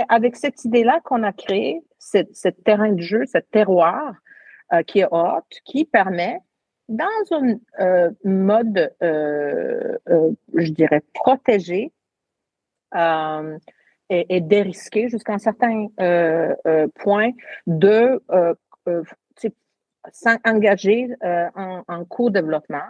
avec 0.09 0.35
cette 0.35 0.65
idée-là 0.65 0.99
qu'on 1.03 1.23
a 1.23 1.33
créé 1.33 1.83
ce, 1.99 2.47
terrain 2.49 2.91
de 2.91 3.01
jeu, 3.01 3.25
ce 3.25 3.39
terroir 3.39 4.13
euh, 4.71 4.83
qui 4.83 4.99
est 4.99 5.07
haute, 5.09 5.59
qui 5.65 5.85
permet, 5.85 6.39
dans 6.89 7.05
un 7.31 7.55
euh, 7.79 8.11
mode, 8.23 8.93
euh, 9.01 9.97
je 10.53 10.71
dirais, 10.71 11.01
protégé, 11.13 11.91
et, 14.09 14.41
dérisqué 14.41 15.09
jusqu'à 15.09 15.33
un 15.33 15.39
certain 15.39 15.87
euh, 15.99 16.53
euh, 16.67 16.87
point 16.95 17.31
de 17.67 18.21
euh, 18.31 18.53
s'engager 20.11 21.07
en, 21.21 21.83
en 21.87 22.05
co-développement. 22.05 22.89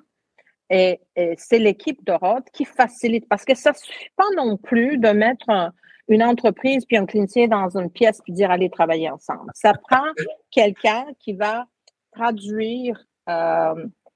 Et, 0.70 1.00
c'est 1.38 1.60
l'équipe 1.60 2.04
de 2.06 2.14
Roth 2.14 2.50
qui 2.52 2.66
facilite, 2.66 3.28
parce 3.30 3.46
que 3.46 3.56
ça 3.56 3.72
ne 3.72 3.76
suffit 3.76 4.10
pas 4.16 4.26
non 4.36 4.58
plus 4.58 4.98
de 4.98 5.10
mettre 5.10 5.72
une 6.10 6.24
entreprise 6.24 6.86
puis 6.86 6.98
un 6.98 7.06
clinicien 7.06 7.48
dans 7.48 7.78
une 7.78 7.90
pièce 7.90 8.20
puis 8.24 8.34
dire 8.34 8.50
allez 8.50 8.70
travailler 8.70 9.10
ensemble. 9.10 9.52
Ça 9.54 9.74
prend 9.74 10.06
quelqu'un 10.50 11.06
qui 11.20 11.34
va 11.34 11.66
traduire, 12.12 13.06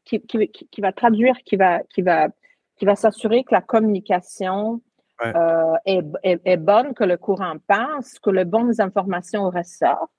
qui, 0.04 0.22
qui, 0.22 0.82
va 0.82 0.92
traduire, 0.92 1.38
qui 1.46 1.56
va, 1.56 1.82
qui 1.94 2.02
va, 2.02 2.30
qui 2.78 2.86
va 2.86 2.96
s'assurer 2.96 3.44
que 3.44 3.54
la 3.54 3.62
communication 3.62 4.82
euh, 5.24 5.76
est, 5.86 6.04
est, 6.24 6.58
bonne, 6.58 6.94
que 6.94 7.04
le 7.04 7.18
courant 7.18 7.56
passe, 7.68 8.20
que 8.20 8.30
les 8.30 8.46
bonnes 8.46 8.80
informations 8.80 9.50
ressortent. 9.50 10.12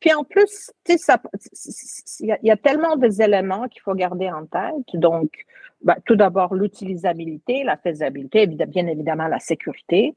Puis 0.00 0.12
en 0.14 0.24
plus, 0.24 0.70
il 0.88 0.96
y, 2.20 2.46
y, 2.46 2.50
a 2.50 2.56
tellement 2.56 2.96
des 2.96 3.20
éléments 3.20 3.68
qu'il 3.68 3.82
faut 3.82 3.94
garder 3.94 4.30
en 4.30 4.46
tête. 4.46 4.94
Donc, 4.94 5.32
ben, 5.82 5.96
tout 6.04 6.16
d'abord, 6.16 6.54
l'utilisabilité, 6.54 7.64
la 7.64 7.76
faisabilité, 7.76 8.46
bien 8.46 8.86
évidemment 8.86 9.28
la 9.28 9.38
sécurité. 9.38 10.14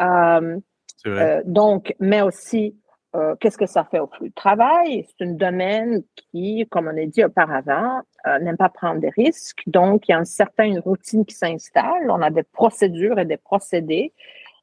Euh, 0.00 0.58
euh, 1.06 1.42
donc, 1.44 1.94
mais 1.98 2.22
aussi 2.22 2.76
euh, 3.14 3.36
qu'est-ce 3.38 3.58
que 3.58 3.66
ça 3.66 3.84
fait 3.84 3.98
au 3.98 4.06
flux 4.06 4.30
de 4.30 4.34
travail? 4.34 5.06
C'est 5.06 5.26
un 5.26 5.32
domaine 5.32 6.02
qui, 6.16 6.66
comme 6.70 6.86
on 6.86 6.96
a 6.96 7.04
dit 7.04 7.22
auparavant, 7.24 8.00
euh, 8.26 8.38
n'aime 8.38 8.56
pas 8.56 8.70
prendre 8.70 9.00
des 9.00 9.10
risques. 9.10 9.62
Donc, 9.66 10.08
il 10.08 10.12
y 10.12 10.14
a 10.14 10.18
une 10.18 10.24
certaine 10.24 10.78
routine 10.78 11.26
qui 11.26 11.34
s'installe. 11.34 12.10
On 12.10 12.22
a 12.22 12.30
des 12.30 12.42
procédures 12.42 13.18
et 13.18 13.26
des 13.26 13.36
procédés 13.36 14.12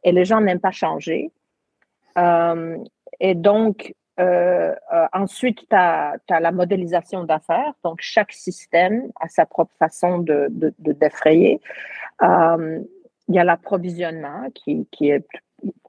et 0.04 0.12
les 0.12 0.26
gens 0.26 0.42
n'aiment 0.42 0.60
pas 0.60 0.72
changer. 0.72 1.32
Euh, 2.18 2.78
et 3.20 3.36
donc, 3.36 3.94
ensuite, 5.14 5.60
tu 5.70 5.76
as, 5.76 6.18
la 6.28 6.52
modélisation 6.52 7.24
d'affaires. 7.24 7.74
Donc, 7.86 8.00
chaque 8.02 8.34
système 8.34 9.10
a 9.22 9.30
sa 9.30 9.46
propre 9.46 9.72
façon 9.80 10.18
de, 10.18 10.48
de, 10.50 10.74
de 10.78 10.92
défrayer. 10.92 11.62
il 12.22 12.86
y 13.30 13.40
a 13.40 13.44
l'approvisionnement 13.46 14.50
qui, 14.54 14.88
qui 14.92 15.12
est 15.12 15.26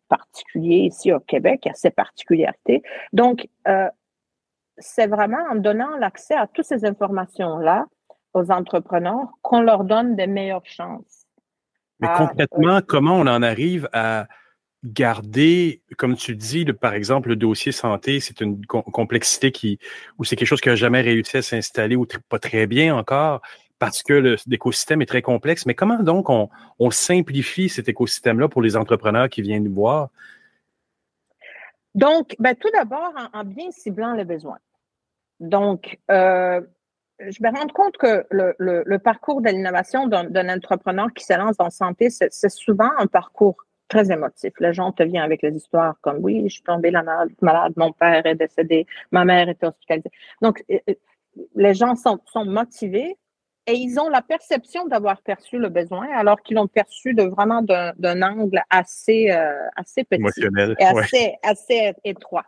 particulier 0.09 0.87
ici 0.87 1.13
au 1.13 1.21
Québec, 1.21 1.61
il 1.65 1.69
y 1.69 1.71
a 1.71 1.75
ses 1.75 1.91
particularités. 1.91 2.83
Donc, 3.13 3.49
euh, 3.69 3.89
c'est 4.79 5.07
vraiment 5.07 5.43
en 5.51 5.57
donnant 5.57 5.97
l'accès 5.97 6.35
à 6.35 6.47
toutes 6.47 6.65
ces 6.65 6.85
informations-là 6.85 7.87
aux 8.35 8.51
entrepreneurs 8.51 9.29
qu'on 9.43 9.61
leur 9.61 9.85
donne 9.85 10.17
des 10.17 10.27
meilleures 10.27 10.67
chances. 10.67 11.27
Mais 12.01 12.09
concrètement, 12.17 12.77
euh, 12.77 12.81
comment 12.81 13.17
on 13.17 13.27
en 13.27 13.43
arrive 13.43 13.89
à 13.93 14.27
garder, 14.85 15.83
comme 15.99 16.17
tu 16.17 16.35
dis, 16.35 16.65
le, 16.65 16.73
par 16.73 16.95
exemple, 16.95 17.29
le 17.29 17.37
dossier 17.37 17.73
santé, 17.73 18.21
c'est 18.21 18.41
une 18.41 18.65
complexité 18.67 19.53
qui, 19.53 19.79
ou 20.19 20.25
c'est 20.25 20.37
quelque 20.37 20.49
chose 20.49 20.63
qui 20.63 20.71
n'a 20.71 20.77
jamais 20.77 21.03
réussi 21.03 21.37
à 21.37 21.43
s'installer 21.43 21.97
ou 21.97 22.07
pas 22.29 22.39
très 22.39 22.67
bien 22.67 22.97
encore 22.97 23.43
parce 23.81 24.03
que 24.03 24.37
l'écosystème 24.47 25.01
est 25.03 25.07
très 25.07 25.23
complexe. 25.23 25.67
Mais 25.67 25.75
comment 25.75 26.01
donc 26.03 26.29
on, 26.29 26.91
simplifie 26.91 27.69
cet 27.69 27.89
écosystème-là 27.89 28.49
pour 28.49 28.63
les 28.63 28.77
entrepreneurs 28.77 29.29
qui 29.29 29.43
viennent 29.43 29.65
nous 29.65 29.75
voir? 29.75 30.11
Donc, 31.95 32.37
ben, 32.39 32.55
tout 32.55 32.69
d'abord, 32.73 33.13
en, 33.33 33.43
bien 33.43 33.71
ciblant 33.73 34.13
les 34.13 34.25
besoins. 34.25 34.59
Donc, 35.41 35.99
euh, 36.11 36.61
je 37.21 37.43
me 37.43 37.49
rends 37.49 37.67
compte 37.69 37.97
que 37.97 38.27
le, 38.31 38.97
parcours 38.99 39.41
de 39.41 39.49
l'innovation 39.49 40.07
d'un 40.07 40.49
entrepreneur 40.55 41.09
qui 41.15 41.25
se 41.25 41.33
lance 41.33 41.57
la 41.59 41.71
santé, 41.71 42.11
c'est 42.11 42.51
souvent 42.51 42.91
un 42.99 43.07
parcours 43.07 43.57
très 43.89 44.13
émotif. 44.13 44.53
Les 44.61 44.75
gens 44.75 44.93
te 44.93 45.03
viennent 45.03 45.23
avec 45.23 45.41
les 45.41 45.57
histoires 45.57 45.97
comme 46.03 46.19
oui, 46.21 46.43
je 46.45 46.55
suis 46.55 46.63
tombée 46.63 46.91
malade, 46.91 47.73
mon 47.77 47.93
père 47.93 48.27
est 48.27 48.37
décédé, 48.37 48.87
ma 49.11 49.25
mère 49.25 49.49
est 49.49 49.65
hospitalisée. 49.65 50.13
Donc, 50.43 50.63
euh, 50.71 50.79
euh, 50.89 50.95
les 51.55 51.75
gens 51.75 51.97
sont 51.97 52.21
motivés 52.45 53.17
et 53.71 53.75
ils 53.75 53.99
ont 54.01 54.09
la 54.09 54.23
perception 54.23 54.87
d'avoir 54.87 55.23
perçu 55.23 55.59
le 55.59 55.69
besoin 55.69 56.09
alors 56.15 56.41
qu'ils 56.43 56.57
l'ont 56.57 56.67
perçu 56.67 57.15
de 57.15 57.23
vraiment 57.23 57.63
d'un 57.63 58.23
angle 58.23 58.61
assez, 58.71 59.31
euh, 59.31 59.55
assez 59.77 60.05
petit 60.05 60.43
et 60.79 60.85
assez, 60.85 61.37
assez 61.43 61.95
étroit. 62.05 62.47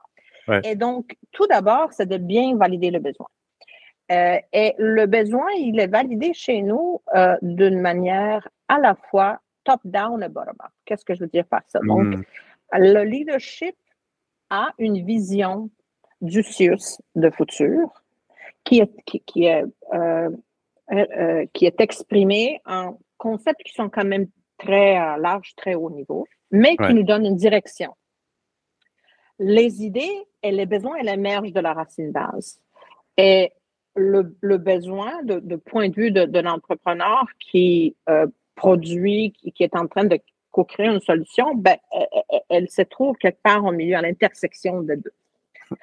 Et 0.64 0.74
donc, 0.74 1.16
tout 1.30 1.46
d'abord, 1.46 1.92
c'est 1.92 2.06
de 2.06 2.16
bien 2.16 2.56
valider 2.56 2.90
le 2.90 2.98
besoin. 2.98 3.28
Euh, 4.10 4.38
et 4.52 4.74
le 4.78 5.06
besoin, 5.06 5.46
il 5.56 5.78
est 5.78 5.86
validé 5.86 6.34
chez 6.34 6.60
nous 6.62 7.00
euh, 7.14 7.36
d'une 7.42 7.80
manière 7.80 8.48
à 8.68 8.78
la 8.78 8.96
fois 9.10 9.40
top-down 9.64 10.22
et 10.22 10.28
bottom-up. 10.28 10.72
Qu'est-ce 10.84 11.04
que 11.04 11.14
je 11.14 11.20
veux 11.20 11.28
dire 11.28 11.46
par 11.46 11.62
ça? 11.68 11.78
Donc, 11.84 12.06
Mm. 12.06 12.24
le 12.72 13.04
leadership 13.04 13.76
a 14.50 14.72
une 14.78 15.04
vision 15.06 15.70
du 16.20 16.42
CIUS 16.42 17.00
de 17.14 17.30
futur 17.30 18.02
qui 18.64 18.80
est, 18.80 18.90
qui, 19.04 19.20
qui 19.20 19.44
est, 19.44 19.64
euh, 19.94 20.30
euh, 20.90 21.06
euh, 21.16 21.46
qui 21.52 21.66
est 21.66 21.80
exprimée 21.80 22.60
en 22.66 22.98
concepts 23.18 23.62
qui 23.62 23.72
sont 23.72 23.88
quand 23.88 24.04
même 24.04 24.26
très 24.58 24.98
euh, 24.98 25.16
larges, 25.18 25.54
très 25.56 25.74
haut 25.74 25.90
niveau, 25.90 26.26
mais 26.50 26.76
qui 26.76 26.82
Ouais. 26.84 26.92
nous 26.94 27.02
donnent 27.04 27.26
une 27.26 27.36
direction. 27.36 27.94
Les 29.38 29.82
idées 29.84 30.24
et 30.42 30.52
les 30.52 30.66
besoins, 30.66 30.96
elles 31.00 31.08
émergent 31.08 31.52
de 31.52 31.60
la 31.60 31.72
racine 31.72 32.12
base. 32.12 32.60
Et 33.16 33.52
le, 33.94 34.36
le 34.40 34.58
besoin 34.58 35.22
de, 35.22 35.40
de 35.40 35.56
point 35.56 35.88
de 35.88 35.94
vue 35.94 36.10
de, 36.10 36.24
de 36.24 36.38
l'entrepreneur 36.40 37.24
qui 37.38 37.96
euh, 38.08 38.26
produit, 38.54 39.32
qui, 39.32 39.52
qui 39.52 39.62
est 39.64 39.76
en 39.76 39.86
train 39.86 40.04
de 40.04 40.18
co-créer 40.50 40.86
une 40.88 41.00
solution, 41.00 41.54
ben, 41.54 41.76
elle, 41.92 42.06
elle- 42.28 42.40
elle 42.48 42.70
se 42.70 42.82
trouve 42.82 43.16
quelque 43.16 43.40
part 43.42 43.64
au 43.64 43.72
milieu, 43.72 43.96
à 43.96 44.02
l'intersection 44.02 44.82
des 44.82 44.96
deux. 44.96 45.12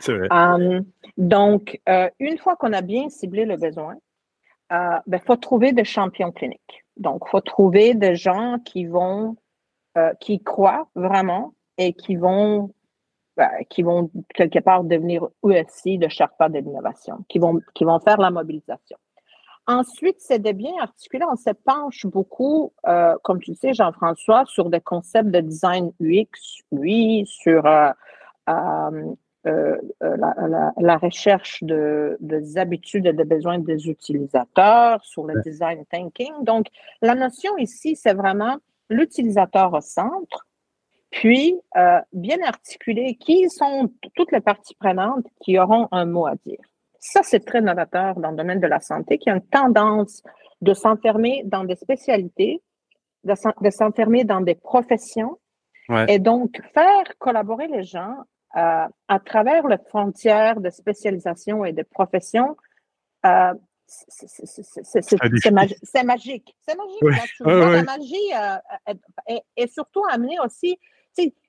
Vrai. 0.08 0.28
Um, 0.30 0.86
donc, 1.18 1.80
euh, 1.90 2.10
une 2.20 2.38
fois 2.38 2.56
qu'on 2.56 2.74
a 2.74 2.82
bien 2.82 3.10
ciblé 3.10 3.46
le 3.46 3.58
besoin, 3.58 3.96
il 4.72 5.02
ben, 5.08 5.20
faut 5.26 5.36
trouver 5.36 5.72
des 5.72 5.84
champions 5.84 6.32
cliniques. 6.32 6.86
Donc, 6.98 7.24
il 7.26 7.30
faut 7.30 7.42
trouver 7.42 7.94
des 7.94 8.16
gens 8.16 8.58
qui 8.66 8.86
vont, 8.86 9.38
euh, 9.98 10.14
qui 10.20 10.44
croient 10.44 10.88
vraiment 10.96 11.54
et 11.78 11.94
qui 11.94 12.16
vont, 12.16 12.74
ben, 13.38 13.50
qui 13.70 13.84
vont 13.84 14.12
quelque 14.36 14.60
part 14.60 14.84
devenir 14.84 15.24
eux 15.46 15.62
aussi 15.62 15.98
de 15.98 16.08
Sherpa 16.08 16.50
de 16.50 16.60
l'innovation, 16.60 17.26
qui 17.30 17.40
vont, 17.40 17.62
qui 17.74 17.86
vont 17.86 18.00
faire 18.00 18.18
la 18.18 18.32
mobilisation. 18.32 18.98
Ensuite, 19.66 20.18
c'est 20.20 20.40
de 20.40 20.52
bien 20.52 20.74
articuler. 20.82 21.24
On 21.32 21.36
se 21.36 21.52
penche 21.52 22.06
beaucoup, 22.06 22.74
euh, 22.88 23.16
comme 23.24 23.40
tu 23.40 23.54
sais, 23.54 23.74
Jean-François, 23.74 24.44
sur 24.48 24.70
des 24.70 24.82
concepts 24.82 25.30
de 25.30 25.40
design 25.42 25.92
UX, 26.02 26.64
oui, 26.72 27.24
sur 27.28 27.66
euh, 29.48 29.78
euh, 30.04 30.18
la, 30.18 30.34
la- 30.48 30.74
la 30.78 30.98
recherche 30.98 31.64
de, 31.64 32.18
des 32.20 32.58
habitudes 32.58 33.06
et 33.06 33.14
des 33.14 33.24
besoins 33.24 33.60
des 33.60 33.88
utilisateurs, 33.90 35.04
sur 35.06 35.26
le 35.26 35.42
design 35.42 35.86
thinking. 35.92 36.34
Donc, 36.44 36.68
la 37.02 37.16
notion 37.16 37.56
ici, 37.58 37.96
c'est 37.96 38.14
vraiment 38.14 38.58
l'utilisateur 38.90 39.74
au 39.74 39.82
centre, 39.82 40.46
puis 41.10 41.60
euh, 41.78 42.00
bien 42.14 42.38
articuler 42.46 43.16
qui 43.16 43.50
sont 43.50 43.90
toutes 44.16 44.32
les 44.32 44.42
parties 44.42 44.76
prenantes 44.76 45.26
qui 45.42 45.58
auront 45.58 45.88
un 45.92 46.06
mot 46.06 46.26
à 46.28 46.36
dire. 46.46 46.60
Ça, 47.00 47.22
c'est 47.24 47.40
très 47.46 47.62
novateur 47.62 48.20
dans 48.20 48.32
le 48.32 48.36
domaine 48.38 48.60
de 48.60 48.68
la 48.68 48.80
santé, 48.82 49.18
qui 49.18 49.30
a 49.30 49.36
une 49.36 49.42
tendance 49.42 50.22
de 50.62 50.74
s'enfermer 50.74 51.44
dans 51.46 51.64
des 51.64 51.76
spécialités, 51.76 52.62
de 53.24 53.36
s'en- 53.36 53.54
de 53.62 53.70
s'enfermer 53.70 54.24
dans 54.26 54.42
des 54.42 54.56
professions, 54.56 55.38
Ouais. 55.88 56.06
et 56.10 56.20
donc 56.20 56.62
faire 56.74 57.18
collaborer 57.18 57.68
les 57.68 57.84
gens 57.84 58.16
euh, 58.58 58.88
à 59.08 59.20
travers 59.20 59.68
les 59.68 59.78
frontières 59.78 60.60
de 60.60 60.70
spécialisation 60.70 61.66
et 61.66 61.74
de 61.74 61.84
profession. 61.84 62.56
euh, 63.26 63.54
c'est- 63.86 65.52
magi- 65.52 65.76
magique. 66.06 66.56
C'est 66.62 66.76
magique. 66.78 67.02
Oui. 67.02 67.14
tu 67.38 67.44
vois. 67.44 67.72
La 67.72 67.84
magie 67.84 68.34
euh, 68.36 68.58
euh, 68.90 68.94
est, 69.28 69.42
est 69.58 69.68
surtout 69.74 70.04
amenée 70.12 70.40
aussi. 70.46 70.78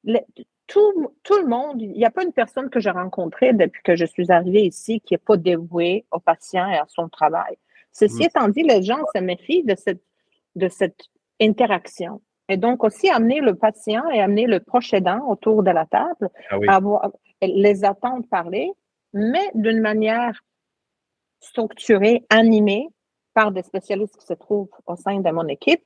le- 0.05 0.21
tout, 0.67 1.13
tout 1.25 1.37
le 1.39 1.47
monde, 1.47 1.83
il 1.83 1.91
n'y 1.93 2.05
a 2.05 2.11
pas 2.11 2.23
une 2.25 2.33
personne 2.33 2.71
que 2.71 2.79
j'ai 2.81 2.91
rencontrée 2.91 3.53
depuis 3.53 3.83
que 3.83 3.97
je 3.97 4.05
suis 4.07 4.31
arrivée 4.33 4.63
ici 4.67 5.01
qui 5.01 5.15
n'est 5.15 5.19
pas 5.19 5.37
dévouée 5.37 6.07
au 6.13 6.19
patient 6.21 6.69
et 6.71 6.77
à 6.79 6.87
son 6.89 7.09
travail. 7.09 7.57
Ceci 7.93 8.21
Mm. 8.23 8.23
étant 8.23 8.49
dit, 8.49 8.63
les 8.63 8.83
gens 8.83 9.03
se 9.15 9.21
méfient 9.21 9.65
de 9.65 9.75
cette, 9.75 10.03
de 10.55 10.69
cette 10.69 11.01
interaction. 11.41 12.23
Et 12.51 12.57
donc 12.57 12.83
aussi 12.83 13.09
amener 13.09 13.41
le 13.41 13.55
patient 13.55 14.03
et 14.11 14.21
amener 14.21 14.47
le 14.47 14.59
proche 14.59 14.93
aidant 14.93 15.25
autour 15.29 15.63
de 15.63 15.71
la 15.71 15.87
table, 15.87 16.29
Ah 16.51 16.59
oui. 16.59 16.67
avoir, 16.69 17.11
les 17.41 17.85
attendre 17.85 18.27
parler, 18.29 18.73
mais 19.15 19.51
d'une 19.55 19.81
manière 19.81 20.43
structurée, 21.39 22.27
animée 22.29 22.89
par 23.35 23.53
des 23.53 23.63
spécialistes 23.63 24.17
qui 24.17 24.27
se 24.27 24.35
trouvent 24.35 24.69
au 24.87 24.97
sein 24.97 25.21
de 25.21 25.31
mon 25.31 25.47
équipe. 25.47 25.85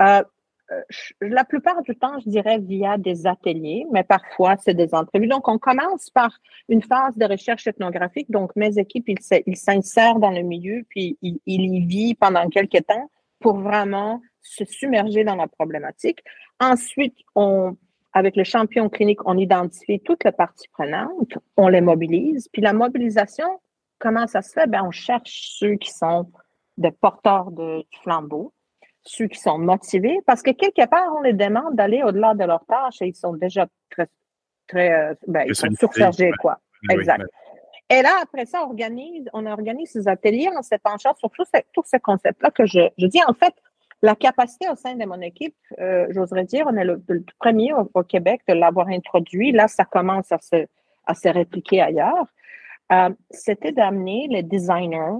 Euh, 0.00 0.22
euh, 0.70 0.82
la 1.20 1.44
plupart 1.44 1.82
du 1.82 1.96
temps, 1.96 2.18
je 2.20 2.28
dirais 2.30 2.58
via 2.58 2.96
des 2.96 3.26
ateliers, 3.26 3.84
mais 3.90 4.04
parfois 4.04 4.56
c'est 4.56 4.74
des 4.74 4.94
entrevues. 4.94 5.26
Donc, 5.26 5.48
on 5.48 5.58
commence 5.58 6.10
par 6.10 6.30
une 6.68 6.82
phase 6.82 7.16
de 7.16 7.24
recherche 7.24 7.66
ethnographique. 7.66 8.30
Donc, 8.30 8.54
mes 8.54 8.78
équipes, 8.78 9.08
ils 9.08 9.56
s'insèrent 9.56 10.20
dans 10.20 10.30
le 10.30 10.42
milieu, 10.42 10.84
puis 10.88 11.18
ils, 11.22 11.40
ils 11.46 11.74
y 11.74 11.80
vivent 11.84 12.16
pendant 12.16 12.48
quelques 12.48 12.86
temps 12.86 13.10
pour 13.40 13.58
vraiment 13.58 14.20
se 14.48 14.64
submerger 14.64 15.24
dans 15.24 15.36
la 15.36 15.46
problématique. 15.46 16.22
Ensuite, 16.60 17.16
on, 17.34 17.76
avec 18.12 18.36
le 18.36 18.44
champion 18.44 18.88
clinique, 18.88 19.26
on 19.26 19.36
identifie 19.36 20.00
toutes 20.00 20.24
les 20.24 20.32
parties 20.32 20.68
prenantes, 20.68 21.38
on 21.56 21.68
les 21.68 21.80
mobilise. 21.80 22.48
Puis 22.52 22.62
la 22.62 22.72
mobilisation, 22.72 23.60
comment 23.98 24.26
ça 24.26 24.42
se 24.42 24.52
fait? 24.52 24.66
Ben, 24.66 24.82
on 24.84 24.90
cherche 24.90 25.56
ceux 25.58 25.76
qui 25.76 25.90
sont 25.90 26.30
des 26.76 26.90
porteurs 26.90 27.50
de 27.50 27.80
du 27.80 27.98
flambeau, 28.02 28.52
ceux 29.02 29.26
qui 29.26 29.38
sont 29.38 29.58
motivés, 29.58 30.18
parce 30.26 30.42
que 30.42 30.50
quelque 30.50 30.86
part, 30.88 31.14
on 31.16 31.22
les 31.22 31.32
demande 31.32 31.74
d'aller 31.74 32.02
au-delà 32.02 32.34
de 32.34 32.44
leurs 32.44 32.64
tâches 32.66 33.02
et 33.02 33.06
ils 33.06 33.16
sont 33.16 33.34
déjà 33.34 33.66
très, 33.90 34.06
très, 34.66 34.92
euh, 34.92 35.14
ben, 35.26 35.44
ils 35.48 35.54
sont 35.54 35.70
surchargés, 35.78 36.30
quoi. 36.40 36.58
Oui, 36.88 36.94
exact. 36.94 37.22
oui. 37.22 37.28
Et 37.90 38.02
là, 38.02 38.10
après 38.22 38.44
ça, 38.44 38.64
on 38.64 38.70
organise, 38.70 39.28
on 39.32 39.46
organise 39.46 39.90
ces 39.92 40.08
ateliers 40.08 40.50
en 40.54 40.62
se 40.62 40.74
penchant 40.76 41.14
sur 41.14 41.30
tous 41.30 41.46
ces, 41.52 41.64
tous 41.72 41.84
ces 41.86 41.98
concepts-là 41.98 42.50
que 42.50 42.66
je, 42.66 42.80
je 42.98 43.06
dis. 43.06 43.20
En 43.26 43.32
fait, 43.32 43.54
la 44.02 44.14
capacité 44.14 44.68
au 44.70 44.76
sein 44.76 44.94
de 44.94 45.04
mon 45.04 45.20
équipe, 45.20 45.56
euh, 45.80 46.06
j'oserais 46.10 46.44
dire, 46.44 46.66
on 46.68 46.76
est 46.76 46.84
le, 46.84 47.02
le 47.08 47.24
premier 47.40 47.72
au, 47.72 47.90
au 47.94 48.02
Québec 48.02 48.42
de 48.48 48.54
l'avoir 48.54 48.88
introduit. 48.88 49.52
Là, 49.52 49.66
ça 49.68 49.84
commence 49.84 50.30
à 50.32 50.38
se, 50.38 50.66
à 51.06 51.14
se 51.14 51.28
répliquer 51.28 51.80
ailleurs. 51.82 52.26
Euh, 52.92 53.10
C'était 53.30 53.72
d'amener 53.72 54.28
les 54.30 54.42
designers 54.42 55.18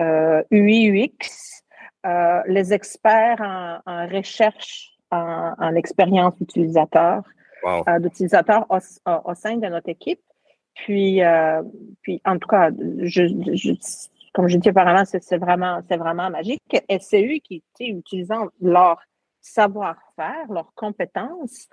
euh, 0.00 0.42
UI, 0.50 0.88
UX, 0.88 1.62
euh, 2.06 2.42
les 2.46 2.72
experts 2.72 3.40
en, 3.40 3.78
en 3.86 4.06
recherche, 4.08 4.90
en, 5.10 5.52
en 5.58 5.74
expérience 5.74 6.34
utilisateur, 6.40 7.22
Wow. 7.64 7.84
d'utilisateurs 8.00 8.66
au, 8.70 8.78
au- 8.78 9.30
au 9.30 9.34
sein 9.36 9.56
de 9.56 9.68
notre 9.68 9.88
équipe. 9.88 10.18
Puis, 10.74 11.22
euh, 11.22 11.62
puis 12.02 12.20
en 12.24 12.36
tout 12.36 12.48
cas, 12.48 12.70
je, 13.02 13.28
je- 13.52 14.08
comme 14.32 14.48
je 14.48 14.56
dis 14.56 14.70
auparavant, 14.70 15.04
c'est 15.04 15.36
vraiment, 15.36 15.80
c'est 15.88 15.96
vraiment 15.96 16.30
magique. 16.30 16.62
Et 16.88 16.98
c'est 16.98 17.22
eux 17.22 17.38
qui, 17.42 17.62
utilisant 17.80 18.48
leur 18.60 19.00
savoir-faire, 19.40 20.50
leurs 20.50 20.72
compétences 20.74 21.68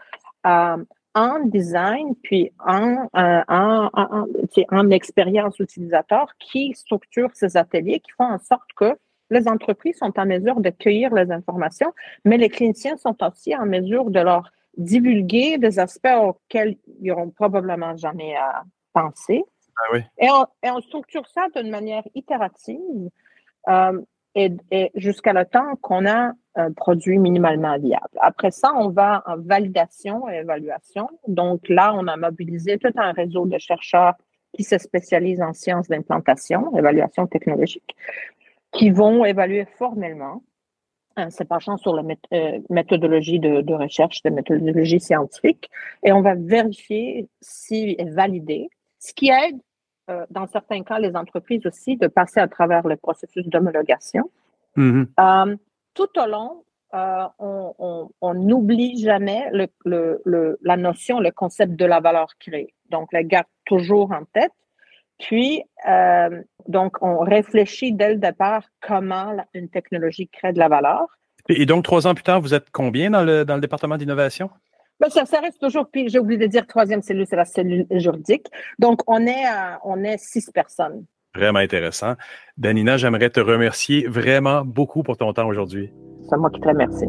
euh, 0.45 0.77
en 1.15 1.39
design, 1.45 2.15
puis 2.23 2.51
en, 2.59 3.07
euh, 3.15 3.41
en, 3.47 3.89
en, 3.93 4.25
en, 4.71 4.89
expérience 4.91 5.59
utilisateur, 5.59 6.27
qui 6.39 6.73
structurent 6.73 7.33
ces 7.33 7.57
ateliers, 7.57 7.99
qui 7.99 8.11
font 8.11 8.25
en 8.25 8.39
sorte 8.39 8.69
que 8.75 8.97
les 9.29 9.47
entreprises 9.47 9.97
sont 9.97 10.17
en 10.17 10.25
mesure 10.25 10.59
de 10.59 10.69
cueillir 10.69 11.13
les 11.13 11.31
informations, 11.31 11.93
mais 12.25 12.37
les 12.37 12.49
cliniciens 12.49 12.97
sont 12.97 13.15
aussi 13.23 13.55
en 13.55 13.65
mesure 13.65 14.09
de 14.09 14.19
leur 14.19 14.51
divulguer 14.77 15.57
des 15.57 15.79
aspects 15.79 16.07
auxquels 16.19 16.77
ils 17.01 17.07
n'auront 17.07 17.29
probablement 17.29 17.95
jamais 17.95 18.35
à 18.35 18.63
penser. 18.93 19.43
Ah. 19.91 19.97
Et 20.61 20.69
on, 20.71 20.81
structure 20.81 21.27
ça 21.27 21.47
d'une 21.55 21.69
manière 21.69 22.03
itérative 22.15 23.09
euh, 23.67 24.01
et, 24.35 24.51
jusqu'à 24.95 25.33
le 25.33 25.45
temps 25.45 25.75
qu'on 25.81 26.05
a 26.05 26.33
un 26.55 26.71
produit 26.73 27.17
minimalement 27.17 27.77
viable. 27.77 28.17
Après 28.21 28.51
ça, 28.51 28.71
on 28.75 28.89
va 28.89 29.23
en 29.25 29.37
validation 29.37 30.29
et 30.29 30.37
évaluation. 30.37 31.09
Donc 31.27 31.67
là, 31.69 31.93
on 31.95 32.07
a 32.07 32.17
mobilisé 32.17 32.77
tout 32.77 32.93
un 32.95 33.11
réseau 33.11 33.45
de 33.45 33.57
chercheurs 33.57 34.15
qui 34.53 34.63
se 34.63 34.77
spécialisent 34.77 35.41
en 35.41 35.53
sciences 35.53 35.87
d'implantation, 35.87 36.75
évaluation 36.75 37.27
technologique, 37.27 37.95
qui 38.71 38.89
vont 38.89 39.25
évaluer 39.25 39.65
formellement 39.77 40.43
en 41.17 41.29
se 41.29 41.43
penchant 41.43 41.77
sur 41.77 41.95
la 41.95 42.03
euh, 42.33 42.59
méthodologie 42.69 43.39
de, 43.39 43.61
de 43.61 43.73
recherche, 43.73 44.21
de 44.23 44.29
méthodologie 44.29 44.99
scientifique, 44.99 45.69
et 46.03 46.11
on 46.11 46.21
va 46.21 46.35
vérifier 46.35 47.27
si 47.41 47.95
est 47.97 48.09
validé, 48.09 48.69
ce 48.99 49.13
qui 49.13 49.29
aide, 49.29 49.59
euh, 50.09 50.25
dans 50.29 50.47
certains 50.47 50.83
cas, 50.83 50.99
les 50.99 51.15
entreprises 51.15 51.65
aussi 51.65 51.97
de 51.97 52.07
passer 52.07 52.39
à 52.39 52.47
travers 52.47 52.87
le 52.87 52.97
processus 52.97 53.45
d'homologation. 53.47 54.29
Mhm. 54.75 55.07
Euh, 55.19 55.55
tout 55.93 56.09
au 56.17 56.25
long, 56.27 56.63
euh, 56.93 57.25
on 57.39 58.33
n'oublie 58.33 59.01
jamais 59.03 59.47
le, 59.51 59.67
le- 59.85 60.21
le- 60.25 60.57
la 60.63 60.77
notion, 60.77 61.19
le 61.19 61.31
concept 61.31 61.73
de 61.73 61.85
la 61.85 61.99
valeur 61.99 62.29
créée. 62.39 62.73
Donc, 62.89 63.13
la 63.13 63.23
garde 63.23 63.45
toujours 63.65 64.11
en 64.11 64.25
tête. 64.33 64.51
Puis, 65.19 65.63
euh, 65.87 66.41
donc, 66.67 66.97
on 67.01 67.19
réfléchit 67.19 67.91
dès 67.91 68.13
le 68.13 68.19
départ 68.19 68.63
comment 68.81 69.35
une 69.53 69.69
technologie 69.69 70.27
crée 70.29 70.53
de 70.53 70.59
la 70.59 70.69
valeur. 70.69 71.05
Et 71.49 71.65
donc, 71.65 71.83
trois 71.83 72.07
ans 72.07 72.13
plus 72.13 72.23
tard, 72.23 72.41
vous 72.41 72.53
êtes 72.53 72.69
combien 72.71 73.09
dans 73.11 73.23
le, 73.23 73.43
dans 73.43 73.55
le 73.55 73.61
département 73.61 73.97
d'innovation? 73.97 74.49
Ben, 74.99 75.09
ça, 75.09 75.25
ça 75.25 75.39
reste 75.39 75.59
toujours, 75.61 75.87
puis 75.91 76.09
j'ai 76.09 76.19
oublié 76.19 76.39
de 76.39 76.47
dire, 76.47 76.67
troisième 76.67 77.01
cellule, 77.01 77.25
c'est 77.27 77.35
la 77.37 77.45
cellule 77.45 77.85
juridique. 77.91 78.47
Donc, 78.79 78.99
on 79.07 79.25
est, 79.25 79.45
à- 79.45 79.79
on 79.83 80.03
est 80.03 80.17
six 80.17 80.49
personnes 80.51 81.05
Vraiment 81.35 81.59
intéressant. 81.59 82.15
Danina, 82.57 82.97
j'aimerais 82.97 83.29
te 83.29 83.39
remercier 83.39 84.07
vraiment 84.07 84.65
beaucoup 84.65 85.03
pour 85.03 85.15
ton 85.15 85.31
temps 85.31 85.47
aujourd'hui. 85.47 85.91
C'est 86.27 86.37
moi 86.37 86.49
qui 86.49 86.59
te 86.59 86.67
remercie. 86.67 87.05